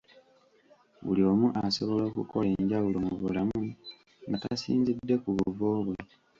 [1.03, 3.61] Buli omu asobola okukola enjawulo mu bulamu
[4.27, 5.97] nga tasinzidde ku buvo bwe.